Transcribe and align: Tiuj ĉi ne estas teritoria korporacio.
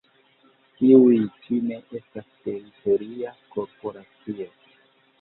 Tiuj 0.79 1.19
ĉi 1.43 1.59
ne 1.67 1.79
estas 2.01 2.33
teritoria 2.49 3.37
korporacio. 3.55 4.53